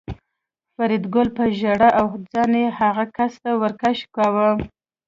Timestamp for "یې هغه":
2.61-3.05